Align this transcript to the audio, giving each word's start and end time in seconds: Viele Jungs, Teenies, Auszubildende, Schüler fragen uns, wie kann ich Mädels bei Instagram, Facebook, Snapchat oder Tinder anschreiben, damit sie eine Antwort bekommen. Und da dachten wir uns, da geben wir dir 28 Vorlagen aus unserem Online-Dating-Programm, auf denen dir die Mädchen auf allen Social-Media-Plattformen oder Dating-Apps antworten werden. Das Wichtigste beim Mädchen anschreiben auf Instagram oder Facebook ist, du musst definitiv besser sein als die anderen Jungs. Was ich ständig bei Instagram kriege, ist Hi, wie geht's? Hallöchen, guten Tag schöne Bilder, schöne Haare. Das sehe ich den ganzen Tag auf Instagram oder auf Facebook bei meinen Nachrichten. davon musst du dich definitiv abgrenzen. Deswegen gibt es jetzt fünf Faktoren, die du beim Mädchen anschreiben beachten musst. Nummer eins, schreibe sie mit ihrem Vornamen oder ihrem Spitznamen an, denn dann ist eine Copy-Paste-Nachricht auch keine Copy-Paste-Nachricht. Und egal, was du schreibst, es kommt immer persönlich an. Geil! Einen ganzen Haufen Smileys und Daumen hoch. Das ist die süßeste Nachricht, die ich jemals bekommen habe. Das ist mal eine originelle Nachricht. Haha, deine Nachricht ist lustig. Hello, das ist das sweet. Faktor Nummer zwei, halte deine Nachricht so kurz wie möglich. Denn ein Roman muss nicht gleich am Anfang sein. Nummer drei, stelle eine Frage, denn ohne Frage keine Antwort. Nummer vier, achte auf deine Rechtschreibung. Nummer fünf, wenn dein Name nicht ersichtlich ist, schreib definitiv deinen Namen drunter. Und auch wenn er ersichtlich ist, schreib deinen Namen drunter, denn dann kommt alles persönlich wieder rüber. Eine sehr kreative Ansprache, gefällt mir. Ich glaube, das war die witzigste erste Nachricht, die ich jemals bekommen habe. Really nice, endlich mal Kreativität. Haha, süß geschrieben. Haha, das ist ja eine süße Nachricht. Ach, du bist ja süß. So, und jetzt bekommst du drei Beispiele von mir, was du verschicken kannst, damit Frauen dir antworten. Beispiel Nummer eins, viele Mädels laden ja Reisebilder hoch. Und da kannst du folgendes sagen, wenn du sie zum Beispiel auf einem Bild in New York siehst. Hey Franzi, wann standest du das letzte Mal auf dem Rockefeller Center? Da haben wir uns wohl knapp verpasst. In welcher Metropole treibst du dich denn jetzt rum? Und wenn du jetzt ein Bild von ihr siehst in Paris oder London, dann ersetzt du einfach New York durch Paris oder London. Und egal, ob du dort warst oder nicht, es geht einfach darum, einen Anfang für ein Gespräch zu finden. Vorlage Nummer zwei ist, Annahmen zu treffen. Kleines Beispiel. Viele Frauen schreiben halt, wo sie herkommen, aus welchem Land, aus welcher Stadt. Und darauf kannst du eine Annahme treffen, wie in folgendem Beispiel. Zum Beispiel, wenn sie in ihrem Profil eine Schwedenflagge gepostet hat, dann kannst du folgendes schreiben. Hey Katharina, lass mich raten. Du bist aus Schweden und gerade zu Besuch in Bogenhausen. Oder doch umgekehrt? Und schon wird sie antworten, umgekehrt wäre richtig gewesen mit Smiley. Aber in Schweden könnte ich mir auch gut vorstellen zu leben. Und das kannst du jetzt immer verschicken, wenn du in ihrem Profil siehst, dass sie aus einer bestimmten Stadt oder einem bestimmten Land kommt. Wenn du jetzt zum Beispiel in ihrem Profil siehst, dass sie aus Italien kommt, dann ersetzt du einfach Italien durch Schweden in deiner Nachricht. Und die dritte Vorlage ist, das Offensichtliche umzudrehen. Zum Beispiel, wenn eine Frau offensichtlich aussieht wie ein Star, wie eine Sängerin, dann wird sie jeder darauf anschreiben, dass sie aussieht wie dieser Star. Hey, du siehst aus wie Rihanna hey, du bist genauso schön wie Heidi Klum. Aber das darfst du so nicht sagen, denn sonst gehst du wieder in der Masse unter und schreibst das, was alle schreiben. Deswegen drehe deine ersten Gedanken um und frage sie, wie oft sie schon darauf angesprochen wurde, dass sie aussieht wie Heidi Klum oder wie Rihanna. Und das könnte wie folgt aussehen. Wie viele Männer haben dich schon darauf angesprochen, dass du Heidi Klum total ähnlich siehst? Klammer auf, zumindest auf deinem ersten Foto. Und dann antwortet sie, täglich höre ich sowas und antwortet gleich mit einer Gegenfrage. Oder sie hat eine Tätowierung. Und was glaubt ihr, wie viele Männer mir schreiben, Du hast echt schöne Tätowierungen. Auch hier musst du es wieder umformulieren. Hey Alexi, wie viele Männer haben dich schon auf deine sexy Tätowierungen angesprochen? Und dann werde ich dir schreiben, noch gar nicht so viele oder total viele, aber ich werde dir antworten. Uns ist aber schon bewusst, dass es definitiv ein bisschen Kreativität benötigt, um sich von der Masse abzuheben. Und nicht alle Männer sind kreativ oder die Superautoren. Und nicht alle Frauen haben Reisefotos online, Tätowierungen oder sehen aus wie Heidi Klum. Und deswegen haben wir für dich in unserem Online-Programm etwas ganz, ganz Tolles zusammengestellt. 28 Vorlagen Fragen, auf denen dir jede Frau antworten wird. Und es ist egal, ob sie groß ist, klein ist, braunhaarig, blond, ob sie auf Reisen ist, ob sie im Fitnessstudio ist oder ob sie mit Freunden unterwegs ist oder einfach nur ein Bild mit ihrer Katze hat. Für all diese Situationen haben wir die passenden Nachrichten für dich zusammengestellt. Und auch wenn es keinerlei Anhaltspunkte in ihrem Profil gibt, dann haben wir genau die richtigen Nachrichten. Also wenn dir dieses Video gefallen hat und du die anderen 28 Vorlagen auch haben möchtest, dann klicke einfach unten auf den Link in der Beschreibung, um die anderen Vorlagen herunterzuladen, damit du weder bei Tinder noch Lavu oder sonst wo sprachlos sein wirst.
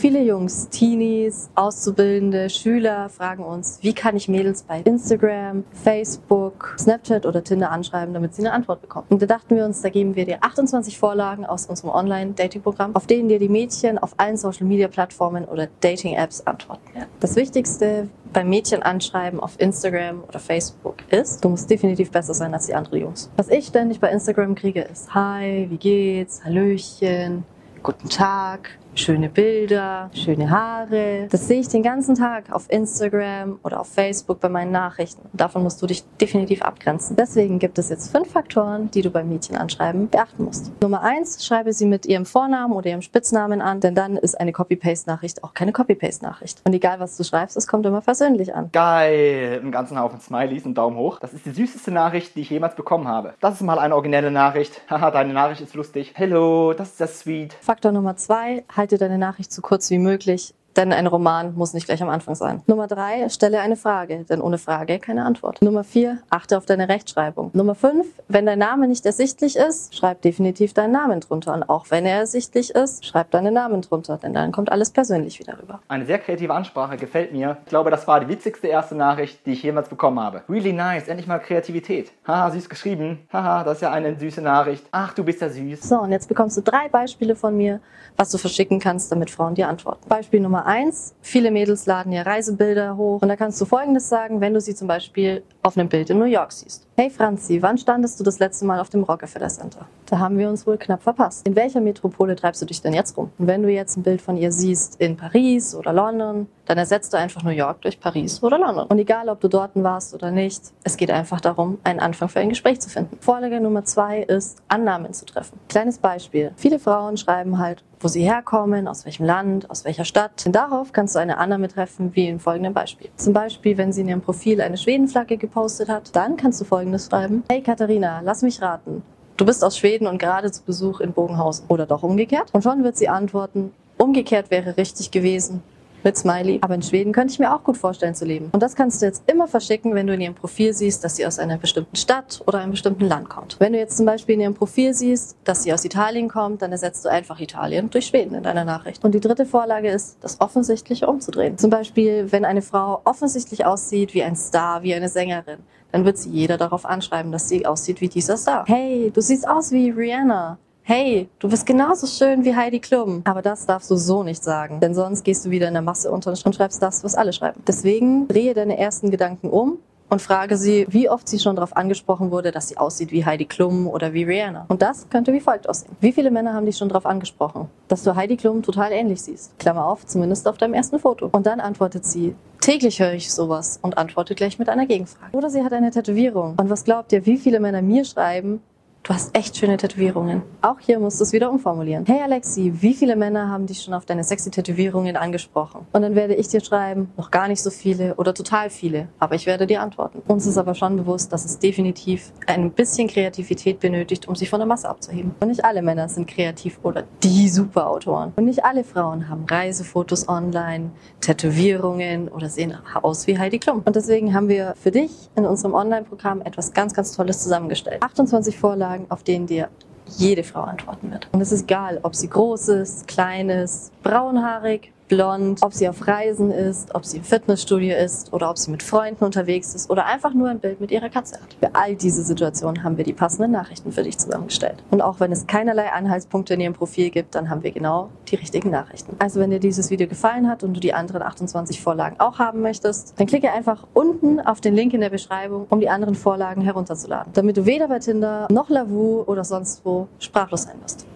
Viele 0.00 0.22
Jungs, 0.22 0.70
Teenies, 0.70 1.50
Auszubildende, 1.54 2.48
Schüler 2.48 3.10
fragen 3.10 3.44
uns, 3.44 3.80
wie 3.82 3.92
kann 3.92 4.16
ich 4.16 4.30
Mädels 4.30 4.62
bei 4.62 4.80
Instagram, 4.80 5.62
Facebook, 5.74 6.74
Snapchat 6.78 7.26
oder 7.26 7.44
Tinder 7.44 7.70
anschreiben, 7.70 8.14
damit 8.14 8.34
sie 8.34 8.40
eine 8.40 8.52
Antwort 8.52 8.80
bekommen. 8.80 9.04
Und 9.10 9.20
da 9.20 9.26
dachten 9.26 9.56
wir 9.56 9.66
uns, 9.66 9.82
da 9.82 9.90
geben 9.90 10.16
wir 10.16 10.24
dir 10.24 10.38
28 10.40 10.96
Vorlagen 10.96 11.44
aus 11.44 11.66
unserem 11.66 11.90
Online-Dating-Programm, 11.90 12.96
auf 12.96 13.06
denen 13.06 13.28
dir 13.28 13.38
die 13.38 13.50
Mädchen 13.50 13.98
auf 13.98 14.14
allen 14.16 14.38
Social-Media-Plattformen 14.38 15.44
oder 15.44 15.68
Dating-Apps 15.82 16.46
antworten 16.46 16.94
werden. 16.94 17.10
Das 17.20 17.36
Wichtigste 17.36 18.08
beim 18.32 18.48
Mädchen 18.48 18.82
anschreiben 18.82 19.38
auf 19.38 19.60
Instagram 19.60 20.24
oder 20.26 20.38
Facebook 20.38 20.94
ist, 21.10 21.44
du 21.44 21.50
musst 21.50 21.68
definitiv 21.68 22.10
besser 22.10 22.32
sein 22.32 22.54
als 22.54 22.64
die 22.64 22.74
anderen 22.74 23.02
Jungs. 23.02 23.30
Was 23.36 23.50
ich 23.50 23.66
ständig 23.66 24.00
bei 24.00 24.08
Instagram 24.08 24.54
kriege, 24.54 24.80
ist 24.80 25.12
Hi, 25.12 25.66
wie 25.68 25.76
geht's? 25.76 26.42
Hallöchen, 26.42 27.44
guten 27.82 28.08
Tag 28.08 28.70
schöne 28.94 29.28
Bilder, 29.28 30.10
schöne 30.14 30.50
Haare. 30.50 31.28
Das 31.30 31.48
sehe 31.48 31.60
ich 31.60 31.68
den 31.68 31.82
ganzen 31.82 32.14
Tag 32.14 32.52
auf 32.52 32.70
Instagram 32.70 33.58
oder 33.62 33.80
auf 33.80 33.88
Facebook 33.88 34.40
bei 34.40 34.48
meinen 34.48 34.72
Nachrichten. 34.72 35.28
davon 35.32 35.62
musst 35.62 35.80
du 35.82 35.86
dich 35.86 36.04
definitiv 36.20 36.62
abgrenzen. 36.62 37.16
Deswegen 37.16 37.58
gibt 37.58 37.78
es 37.78 37.88
jetzt 37.88 38.10
fünf 38.10 38.30
Faktoren, 38.30 38.90
die 38.90 39.02
du 39.02 39.10
beim 39.10 39.28
Mädchen 39.28 39.56
anschreiben 39.56 40.08
beachten 40.08 40.44
musst. 40.44 40.72
Nummer 40.82 41.02
eins, 41.02 41.44
schreibe 41.44 41.72
sie 41.72 41.86
mit 41.86 42.06
ihrem 42.06 42.26
Vornamen 42.26 42.74
oder 42.74 42.90
ihrem 42.90 43.02
Spitznamen 43.02 43.60
an, 43.60 43.80
denn 43.80 43.94
dann 43.94 44.16
ist 44.16 44.38
eine 44.38 44.52
Copy-Paste-Nachricht 44.52 45.42
auch 45.44 45.54
keine 45.54 45.72
Copy-Paste-Nachricht. 45.72 46.62
Und 46.64 46.72
egal, 46.74 47.00
was 47.00 47.16
du 47.16 47.24
schreibst, 47.24 47.56
es 47.56 47.66
kommt 47.66 47.86
immer 47.86 48.00
persönlich 48.00 48.54
an. 48.54 48.70
Geil! 48.72 49.58
Einen 49.60 49.72
ganzen 49.72 49.98
Haufen 49.98 50.20
Smileys 50.20 50.64
und 50.64 50.74
Daumen 50.74 50.96
hoch. 50.96 51.18
Das 51.18 51.32
ist 51.32 51.46
die 51.46 51.50
süßeste 51.50 51.90
Nachricht, 51.90 52.36
die 52.36 52.40
ich 52.42 52.50
jemals 52.50 52.74
bekommen 52.74 53.08
habe. 53.08 53.34
Das 53.40 53.54
ist 53.54 53.62
mal 53.62 53.78
eine 53.78 53.94
originelle 53.94 54.30
Nachricht. 54.30 54.82
Haha, 54.90 55.10
deine 55.10 55.32
Nachricht 55.32 55.60
ist 55.60 55.74
lustig. 55.74 56.12
Hello, 56.14 56.72
das 56.72 56.90
ist 56.90 57.00
das 57.00 57.20
sweet. 57.20 57.54
Faktor 57.60 57.92
Nummer 57.92 58.16
zwei, 58.16 58.64
halte 58.80 58.96
deine 58.96 59.18
Nachricht 59.18 59.52
so 59.52 59.60
kurz 59.60 59.90
wie 59.90 59.98
möglich. 59.98 60.54
Denn 60.76 60.92
ein 60.92 61.06
Roman 61.06 61.54
muss 61.54 61.74
nicht 61.74 61.86
gleich 61.86 62.02
am 62.02 62.08
Anfang 62.08 62.34
sein. 62.34 62.62
Nummer 62.66 62.86
drei, 62.86 63.28
stelle 63.28 63.60
eine 63.60 63.76
Frage, 63.76 64.24
denn 64.28 64.40
ohne 64.40 64.58
Frage 64.58 64.98
keine 65.00 65.24
Antwort. 65.24 65.60
Nummer 65.62 65.84
vier, 65.84 66.18
achte 66.30 66.56
auf 66.56 66.64
deine 66.66 66.88
Rechtschreibung. 66.88 67.50
Nummer 67.54 67.74
fünf, 67.74 68.06
wenn 68.28 68.46
dein 68.46 68.60
Name 68.60 68.86
nicht 68.86 69.04
ersichtlich 69.04 69.56
ist, 69.56 69.96
schreib 69.96 70.22
definitiv 70.22 70.72
deinen 70.72 70.92
Namen 70.92 71.20
drunter. 71.20 71.54
Und 71.54 71.68
auch 71.68 71.86
wenn 71.90 72.06
er 72.06 72.18
ersichtlich 72.18 72.70
ist, 72.70 73.04
schreib 73.04 73.30
deinen 73.32 73.52
Namen 73.52 73.82
drunter, 73.82 74.16
denn 74.16 74.32
dann 74.32 74.52
kommt 74.52 74.70
alles 74.70 74.90
persönlich 74.90 75.40
wieder 75.40 75.58
rüber. 75.60 75.80
Eine 75.88 76.06
sehr 76.06 76.18
kreative 76.18 76.54
Ansprache, 76.54 76.96
gefällt 76.96 77.32
mir. 77.32 77.56
Ich 77.64 77.70
glaube, 77.70 77.90
das 77.90 78.06
war 78.06 78.20
die 78.20 78.28
witzigste 78.28 78.68
erste 78.68 78.94
Nachricht, 78.94 79.44
die 79.46 79.52
ich 79.52 79.62
jemals 79.62 79.88
bekommen 79.88 80.20
habe. 80.20 80.42
Really 80.48 80.72
nice, 80.72 81.08
endlich 81.08 81.26
mal 81.26 81.40
Kreativität. 81.40 82.12
Haha, 82.26 82.50
süß 82.50 82.68
geschrieben. 82.68 83.26
Haha, 83.32 83.64
das 83.64 83.78
ist 83.78 83.82
ja 83.82 83.90
eine 83.90 84.18
süße 84.18 84.40
Nachricht. 84.40 84.86
Ach, 84.92 85.12
du 85.14 85.24
bist 85.24 85.40
ja 85.40 85.48
süß. 85.48 85.80
So, 85.82 86.00
und 86.00 86.12
jetzt 86.12 86.28
bekommst 86.28 86.56
du 86.56 86.62
drei 86.62 86.88
Beispiele 86.88 87.34
von 87.34 87.56
mir, 87.56 87.80
was 88.16 88.30
du 88.30 88.38
verschicken 88.38 88.78
kannst, 88.78 89.10
damit 89.10 89.30
Frauen 89.30 89.54
dir 89.54 89.68
antworten. 89.68 90.08
Beispiel 90.08 90.40
Nummer 90.40 90.59
eins, 90.66 91.14
viele 91.20 91.50
Mädels 91.50 91.86
laden 91.86 92.12
ja 92.12 92.22
Reisebilder 92.22 92.96
hoch. 92.96 93.22
Und 93.22 93.28
da 93.28 93.36
kannst 93.36 93.60
du 93.60 93.64
folgendes 93.64 94.08
sagen, 94.08 94.40
wenn 94.40 94.54
du 94.54 94.60
sie 94.60 94.74
zum 94.74 94.88
Beispiel 94.88 95.42
auf 95.62 95.76
einem 95.76 95.88
Bild 95.88 96.10
in 96.10 96.18
New 96.18 96.24
York 96.24 96.52
siehst. 96.52 96.86
Hey 96.96 97.10
Franzi, 97.10 97.62
wann 97.62 97.78
standest 97.78 98.18
du 98.20 98.24
das 98.24 98.38
letzte 98.38 98.64
Mal 98.64 98.80
auf 98.80 98.90
dem 98.90 99.02
Rockefeller 99.02 99.48
Center? 99.48 99.86
Da 100.06 100.18
haben 100.18 100.38
wir 100.38 100.48
uns 100.48 100.66
wohl 100.66 100.76
knapp 100.76 101.02
verpasst. 101.02 101.46
In 101.46 101.56
welcher 101.56 101.80
Metropole 101.80 102.36
treibst 102.36 102.60
du 102.60 102.66
dich 102.66 102.82
denn 102.82 102.92
jetzt 102.92 103.16
rum? 103.16 103.30
Und 103.38 103.46
wenn 103.46 103.62
du 103.62 103.70
jetzt 103.70 103.96
ein 103.96 104.02
Bild 104.02 104.20
von 104.20 104.36
ihr 104.36 104.52
siehst 104.52 105.00
in 105.00 105.16
Paris 105.16 105.74
oder 105.74 105.92
London, 105.92 106.46
dann 106.66 106.78
ersetzt 106.78 107.12
du 107.12 107.16
einfach 107.16 107.42
New 107.42 107.50
York 107.50 107.80
durch 107.82 107.98
Paris 107.98 108.42
oder 108.42 108.58
London. 108.58 108.86
Und 108.88 108.98
egal, 108.98 109.28
ob 109.28 109.40
du 109.40 109.48
dort 109.48 109.70
warst 109.74 110.14
oder 110.14 110.30
nicht, 110.30 110.62
es 110.84 110.96
geht 110.96 111.10
einfach 111.10 111.40
darum, 111.40 111.78
einen 111.84 112.00
Anfang 112.00 112.28
für 112.28 112.40
ein 112.40 112.48
Gespräch 112.48 112.80
zu 112.80 112.90
finden. 112.90 113.18
Vorlage 113.20 113.60
Nummer 113.60 113.84
zwei 113.84 114.20
ist, 114.20 114.62
Annahmen 114.68 115.12
zu 115.12 115.24
treffen. 115.24 115.58
Kleines 115.68 115.98
Beispiel. 115.98 116.52
Viele 116.56 116.78
Frauen 116.78 117.16
schreiben 117.16 117.58
halt, 117.58 117.82
wo 118.00 118.08
sie 118.08 118.22
herkommen, 118.22 118.88
aus 118.88 119.04
welchem 119.04 119.26
Land, 119.26 119.70
aus 119.70 119.84
welcher 119.84 120.04
Stadt. 120.04 120.44
Und 120.46 120.56
darauf 120.56 120.92
kannst 120.92 121.14
du 121.14 121.18
eine 121.18 121.38
Annahme 121.38 121.68
treffen, 121.68 122.14
wie 122.14 122.28
in 122.28 122.40
folgendem 122.40 122.72
Beispiel. 122.72 123.10
Zum 123.16 123.32
Beispiel, 123.32 123.76
wenn 123.76 123.92
sie 123.92 124.00
in 124.00 124.08
ihrem 124.08 124.22
Profil 124.22 124.60
eine 124.60 124.76
Schwedenflagge 124.76 125.36
gepostet 125.50 125.88
hat, 125.88 126.14
dann 126.14 126.36
kannst 126.36 126.60
du 126.60 126.64
folgendes 126.64 127.06
schreiben. 127.06 127.42
Hey 127.50 127.60
Katharina, 127.60 128.20
lass 128.22 128.42
mich 128.42 128.62
raten. 128.62 129.02
Du 129.36 129.44
bist 129.44 129.64
aus 129.64 129.76
Schweden 129.76 130.06
und 130.06 130.18
gerade 130.18 130.52
zu 130.52 130.62
Besuch 130.62 131.00
in 131.00 131.12
Bogenhausen. 131.12 131.64
Oder 131.68 131.86
doch 131.86 132.04
umgekehrt? 132.04 132.50
Und 132.52 132.62
schon 132.62 132.84
wird 132.84 132.96
sie 132.96 133.08
antworten, 133.08 133.72
umgekehrt 133.98 134.50
wäre 134.50 134.76
richtig 134.76 135.10
gewesen 135.10 135.62
mit 136.04 136.16
Smiley. 136.16 136.58
Aber 136.62 136.74
in 136.74 136.82
Schweden 136.82 137.12
könnte 137.12 137.32
ich 137.32 137.38
mir 137.38 137.54
auch 137.54 137.64
gut 137.64 137.76
vorstellen 137.76 138.14
zu 138.14 138.24
leben. 138.24 138.48
Und 138.52 138.62
das 138.62 138.74
kannst 138.74 139.02
du 139.02 139.06
jetzt 139.06 139.22
immer 139.30 139.48
verschicken, 139.48 139.94
wenn 139.94 140.06
du 140.06 140.14
in 140.14 140.20
ihrem 140.20 140.34
Profil 140.34 140.72
siehst, 140.72 141.04
dass 141.04 141.16
sie 141.16 141.26
aus 141.26 141.38
einer 141.38 141.58
bestimmten 141.58 141.96
Stadt 141.96 142.42
oder 142.46 142.58
einem 142.58 142.72
bestimmten 142.72 143.04
Land 143.04 143.28
kommt. 143.28 143.56
Wenn 143.58 143.72
du 143.72 143.78
jetzt 143.78 143.96
zum 143.96 144.06
Beispiel 144.06 144.34
in 144.34 144.40
ihrem 144.42 144.54
Profil 144.54 144.94
siehst, 144.94 145.36
dass 145.44 145.62
sie 145.62 145.72
aus 145.72 145.84
Italien 145.84 146.28
kommt, 146.28 146.62
dann 146.62 146.72
ersetzt 146.72 147.04
du 147.04 147.08
einfach 147.08 147.40
Italien 147.40 147.90
durch 147.90 148.06
Schweden 148.06 148.34
in 148.34 148.42
deiner 148.42 148.64
Nachricht. 148.64 149.04
Und 149.04 149.14
die 149.14 149.20
dritte 149.20 149.46
Vorlage 149.46 149.90
ist, 149.90 150.18
das 150.20 150.40
Offensichtliche 150.40 151.06
umzudrehen. 151.06 151.58
Zum 151.58 151.70
Beispiel, 151.70 152.30
wenn 152.32 152.44
eine 152.44 152.62
Frau 152.62 153.00
offensichtlich 153.04 153.66
aussieht 153.66 154.14
wie 154.14 154.22
ein 154.22 154.36
Star, 154.36 154.82
wie 154.82 154.94
eine 154.94 155.08
Sängerin, 155.08 155.58
dann 155.92 156.04
wird 156.04 156.18
sie 156.18 156.30
jeder 156.30 156.56
darauf 156.56 156.84
anschreiben, 156.84 157.32
dass 157.32 157.48
sie 157.48 157.66
aussieht 157.66 158.00
wie 158.00 158.08
dieser 158.08 158.36
Star. 158.36 158.64
Hey, 158.66 159.10
du 159.12 159.20
siehst 159.20 159.48
aus 159.48 159.72
wie 159.72 159.90
Rihanna 159.90 160.58
hey, 160.90 161.28
du 161.38 161.48
bist 161.48 161.66
genauso 161.66 162.08
schön 162.08 162.44
wie 162.44 162.52
Heidi 162.52 162.80
Klum. 162.80 163.22
Aber 163.24 163.42
das 163.42 163.64
darfst 163.64 163.88
du 163.92 163.94
so 163.94 164.24
nicht 164.24 164.42
sagen, 164.42 164.80
denn 164.80 164.92
sonst 164.92 165.22
gehst 165.22 165.46
du 165.46 165.50
wieder 165.50 165.68
in 165.68 165.74
der 165.74 165.82
Masse 165.82 166.10
unter 166.10 166.30
und 166.32 166.54
schreibst 166.54 166.82
das, 166.82 167.04
was 167.04 167.14
alle 167.14 167.32
schreiben. 167.32 167.62
Deswegen 167.64 168.26
drehe 168.26 168.54
deine 168.54 168.76
ersten 168.76 169.12
Gedanken 169.12 169.50
um 169.50 169.78
und 170.08 170.20
frage 170.20 170.56
sie, 170.56 170.86
wie 170.90 171.08
oft 171.08 171.28
sie 171.28 171.38
schon 171.38 171.54
darauf 171.54 171.76
angesprochen 171.76 172.32
wurde, 172.32 172.50
dass 172.50 172.66
sie 172.66 172.76
aussieht 172.76 173.12
wie 173.12 173.24
Heidi 173.24 173.44
Klum 173.44 173.86
oder 173.86 174.12
wie 174.14 174.24
Rihanna. 174.24 174.64
Und 174.66 174.82
das 174.82 175.08
könnte 175.10 175.32
wie 175.32 175.38
folgt 175.38 175.68
aussehen. 175.68 175.94
Wie 176.00 176.10
viele 176.10 176.32
Männer 176.32 176.54
haben 176.54 176.66
dich 176.66 176.76
schon 176.76 176.88
darauf 176.88 177.06
angesprochen, 177.06 177.68
dass 177.86 178.02
du 178.02 178.16
Heidi 178.16 178.36
Klum 178.36 178.64
total 178.64 178.90
ähnlich 178.90 179.22
siehst? 179.22 179.56
Klammer 179.60 179.86
auf, 179.86 180.04
zumindest 180.06 180.48
auf 180.48 180.58
deinem 180.58 180.74
ersten 180.74 180.98
Foto. 180.98 181.28
Und 181.30 181.46
dann 181.46 181.60
antwortet 181.60 182.04
sie, 182.04 182.34
täglich 182.60 182.98
höre 182.98 183.12
ich 183.12 183.32
sowas 183.32 183.78
und 183.80 183.96
antwortet 183.96 184.38
gleich 184.38 184.58
mit 184.58 184.68
einer 184.68 184.86
Gegenfrage. 184.86 185.36
Oder 185.36 185.50
sie 185.50 185.62
hat 185.62 185.72
eine 185.72 185.92
Tätowierung. 185.92 186.56
Und 186.58 186.68
was 186.68 186.82
glaubt 186.82 187.12
ihr, 187.12 187.26
wie 187.26 187.36
viele 187.36 187.60
Männer 187.60 187.80
mir 187.80 188.04
schreiben, 188.04 188.60
Du 189.02 189.14
hast 189.14 189.34
echt 189.34 189.56
schöne 189.56 189.78
Tätowierungen. 189.78 190.42
Auch 190.60 190.78
hier 190.78 190.98
musst 190.98 191.20
du 191.20 191.24
es 191.24 191.32
wieder 191.32 191.50
umformulieren. 191.50 192.04
Hey 192.04 192.20
Alexi, 192.20 192.70
wie 192.82 192.92
viele 192.92 193.16
Männer 193.16 193.48
haben 193.48 193.66
dich 193.66 193.82
schon 193.82 193.94
auf 193.94 194.04
deine 194.04 194.22
sexy 194.22 194.50
Tätowierungen 194.50 195.16
angesprochen? 195.16 195.86
Und 195.92 196.02
dann 196.02 196.14
werde 196.14 196.34
ich 196.34 196.48
dir 196.48 196.62
schreiben, 196.62 197.10
noch 197.16 197.30
gar 197.30 197.48
nicht 197.48 197.62
so 197.62 197.70
viele 197.70 198.14
oder 198.16 198.34
total 198.34 198.68
viele, 198.68 199.08
aber 199.18 199.36
ich 199.36 199.46
werde 199.46 199.66
dir 199.66 199.80
antworten. 199.80 200.20
Uns 200.28 200.44
ist 200.44 200.58
aber 200.58 200.74
schon 200.74 200.96
bewusst, 200.96 201.32
dass 201.32 201.46
es 201.46 201.58
definitiv 201.58 202.30
ein 202.46 202.72
bisschen 202.72 203.08
Kreativität 203.08 203.80
benötigt, 203.80 204.28
um 204.28 204.36
sich 204.36 204.50
von 204.50 204.60
der 204.60 204.66
Masse 204.66 204.88
abzuheben. 204.88 205.34
Und 205.40 205.48
nicht 205.48 205.64
alle 205.64 205.80
Männer 205.80 206.06
sind 206.10 206.28
kreativ 206.28 206.78
oder 206.82 207.04
die 207.22 207.48
Superautoren. 207.48 208.34
Und 208.36 208.44
nicht 208.44 208.64
alle 208.66 208.84
Frauen 208.84 209.30
haben 209.30 209.46
Reisefotos 209.48 210.28
online, 210.28 210.90
Tätowierungen 211.22 212.28
oder 212.28 212.50
sehen 212.50 212.76
aus 213.02 213.26
wie 213.26 213.38
Heidi 213.38 213.58
Klum. 213.58 213.80
Und 213.82 213.96
deswegen 213.96 214.34
haben 214.34 214.48
wir 214.48 214.74
für 214.78 214.90
dich 214.90 215.30
in 215.36 215.46
unserem 215.46 215.72
Online-Programm 215.72 216.42
etwas 216.42 216.74
ganz, 216.74 216.92
ganz 216.92 217.16
Tolles 217.16 217.42
zusammengestellt. 217.42 218.02
28 218.02 218.58
Vorlagen 218.58 218.99
Fragen, 219.00 219.06
auf 219.10 219.22
denen 219.22 219.46
dir 219.46 219.68
jede 220.06 220.42
Frau 220.42 220.62
antworten 220.62 221.10
wird. 221.10 221.28
Und 221.32 221.40
es 221.40 221.52
ist 221.52 221.62
egal, 221.64 222.00
ob 222.02 222.14
sie 222.14 222.28
groß 222.28 222.68
ist, 222.68 223.06
klein 223.06 223.48
ist, 223.48 223.92
braunhaarig, 224.02 224.92
blond, 225.10 225.62
ob 225.62 225.74
sie 225.74 225.88
auf 225.88 226.06
Reisen 226.06 226.50
ist, 226.50 226.94
ob 226.94 227.04
sie 227.04 227.18
im 227.18 227.24
Fitnessstudio 227.24 227.94
ist 227.96 228.32
oder 228.32 228.48
ob 228.48 228.56
sie 228.56 228.70
mit 228.70 228.82
Freunden 228.82 229.24
unterwegs 229.24 229.74
ist 229.74 229.90
oder 229.90 230.06
einfach 230.06 230.32
nur 230.32 230.48
ein 230.48 230.60
Bild 230.60 230.80
mit 230.80 230.90
ihrer 230.90 231.10
Katze 231.10 231.34
hat. 231.34 231.54
Für 231.58 231.74
all 231.74 231.96
diese 231.96 232.22
Situationen 232.22 232.82
haben 232.82 232.96
wir 232.96 233.04
die 233.04 233.12
passenden 233.12 233.50
Nachrichten 233.50 233.92
für 233.92 234.04
dich 234.04 234.16
zusammengestellt. 234.16 234.82
Und 234.90 235.02
auch 235.02 235.20
wenn 235.20 235.32
es 235.32 235.46
keinerlei 235.46 235.92
Anhaltspunkte 235.92 236.54
in 236.54 236.60
ihrem 236.60 236.72
Profil 236.72 237.10
gibt, 237.10 237.34
dann 237.34 237.50
haben 237.50 237.62
wir 237.62 237.72
genau 237.72 238.08
die 238.28 238.36
richtigen 238.36 238.70
Nachrichten. 238.70 239.16
Also 239.18 239.40
wenn 239.40 239.50
dir 239.50 239.60
dieses 239.60 239.90
Video 239.90 240.06
gefallen 240.06 240.48
hat 240.48 240.62
und 240.62 240.74
du 240.74 240.80
die 240.80 240.94
anderen 240.94 241.22
28 241.22 241.82
Vorlagen 241.82 242.18
auch 242.20 242.38
haben 242.38 242.62
möchtest, 242.62 243.18
dann 243.18 243.26
klicke 243.26 243.52
einfach 243.52 243.86
unten 243.92 244.40
auf 244.40 244.60
den 244.60 244.74
Link 244.74 244.94
in 244.94 245.00
der 245.00 245.10
Beschreibung, 245.10 245.66
um 245.68 245.80
die 245.80 245.88
anderen 245.88 246.14
Vorlagen 246.14 246.62
herunterzuladen, 246.62 247.32
damit 247.32 247.56
du 247.56 247.66
weder 247.66 247.88
bei 247.88 247.98
Tinder 247.98 248.46
noch 248.50 248.70
Lavu 248.70 249.24
oder 249.26 249.42
sonst 249.42 249.84
wo 249.84 250.06
sprachlos 250.20 250.62
sein 250.62 250.80
wirst. 250.80 251.10